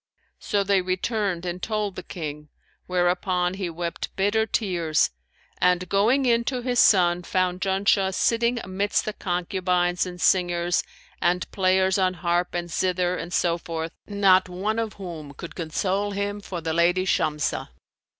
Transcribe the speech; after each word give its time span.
So 0.39 0.63
they 0.63 0.81
returned 0.81 1.45
and 1.45 1.61
told 1.61 1.95
the 1.95 2.01
King, 2.01 2.49
whereupon 2.87 3.53
he 3.53 3.69
wept 3.69 4.09
bitter 4.15 4.47
tears 4.47 5.11
and 5.59 5.87
going 5.87 6.25
in 6.25 6.43
to 6.45 6.63
his 6.63 6.79
son 6.79 7.21
found 7.21 7.61
Janshah 7.61 8.11
sitting 8.15 8.59
amidst 8.61 9.05
the 9.05 9.13
concubines 9.13 10.07
and 10.07 10.19
singers 10.19 10.83
and 11.21 11.47
players 11.51 11.99
on 11.99 12.15
harp 12.15 12.55
and 12.55 12.71
zither 12.71 13.15
and 13.15 13.31
so 13.31 13.59
forth, 13.59 13.91
not 14.07 14.49
one 14.49 14.79
of 14.79 14.93
whom 14.93 15.35
could 15.35 15.53
console 15.53 16.09
him 16.13 16.41
for 16.41 16.61
the 16.61 16.73
lady 16.73 17.05
Shamsah. 17.05 17.69